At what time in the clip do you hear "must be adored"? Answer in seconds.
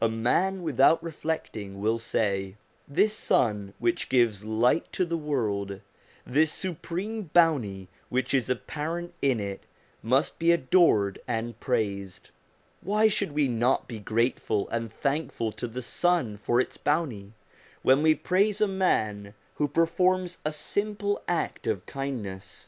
10.02-11.18